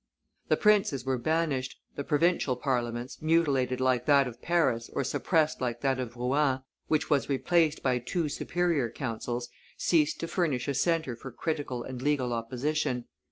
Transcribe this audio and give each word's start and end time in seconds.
The 0.47 0.57
princes 0.57 1.05
were 1.05 1.19
banished; 1.19 1.79
the 1.95 2.03
provincial 2.03 2.55
Parliaments, 2.55 3.21
mutilated 3.21 3.79
like 3.79 4.07
that 4.07 4.25
of 4.27 4.41
Paris 4.41 4.89
or 4.93 5.03
suppressed 5.03 5.61
like 5.61 5.81
that 5.81 5.99
of 5.99 6.15
Rouen, 6.15 6.61
which 6.87 7.11
was 7.11 7.29
replaced 7.29 7.83
by 7.83 7.99
two 7.99 8.27
superior 8.27 8.89
councils, 8.89 9.49
ceased 9.77 10.19
to 10.21 10.27
furnish 10.27 10.67
a 10.67 10.73
centre 10.73 11.15
for 11.15 11.29
critical 11.31 11.83
and 11.83 12.01
legal 12.01 12.33
opposition. 12.33 13.05